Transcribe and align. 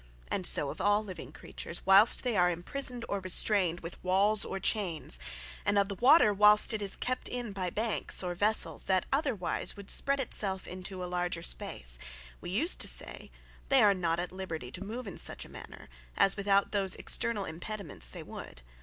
And 0.29 0.47
so 0.47 0.71
of 0.71 0.81
all 0.81 1.03
living 1.03 1.31
creatures, 1.31 1.85
whilest 1.85 2.23
they 2.23 2.35
are 2.35 2.49
imprisoned, 2.49 3.05
or 3.07 3.19
restrained, 3.19 3.81
with 3.81 4.03
walls, 4.03 4.43
or 4.43 4.59
chayns; 4.59 5.19
and 5.63 5.77
of 5.77 5.89
the 5.89 5.93
water 5.95 6.33
whilest 6.33 6.73
it 6.73 6.81
is 6.81 6.95
kept 6.95 7.27
in 7.29 7.51
by 7.51 7.69
banks, 7.69 8.23
or 8.23 8.33
vessels, 8.33 8.85
that 8.85 9.05
otherwise 9.13 9.77
would 9.77 9.91
spread 9.91 10.19
it 10.19 10.33
selfe 10.33 10.65
into 10.65 11.03
a 11.03 11.05
larger 11.05 11.43
space, 11.43 11.99
we 12.41 12.49
use 12.49 12.75
to 12.77 12.87
say, 12.87 13.29
they 13.69 13.83
are 13.83 13.93
not 13.93 14.19
at 14.19 14.31
Liberty, 14.31 14.71
to 14.71 14.83
move 14.83 15.05
in 15.05 15.19
such 15.19 15.47
manner, 15.47 15.87
as 16.17 16.35
without 16.35 16.71
those 16.71 16.95
externall 16.97 17.47
impediments 17.47 18.09
they 18.09 18.23
would. 18.23 18.63